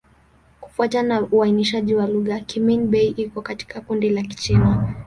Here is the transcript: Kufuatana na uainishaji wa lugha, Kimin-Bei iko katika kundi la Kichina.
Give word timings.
Kufuatana 0.61 1.07
na 1.19 1.27
uainishaji 1.31 1.95
wa 1.95 2.07
lugha, 2.07 2.39
Kimin-Bei 2.39 3.07
iko 3.07 3.41
katika 3.41 3.81
kundi 3.81 4.09
la 4.09 4.21
Kichina. 4.21 4.95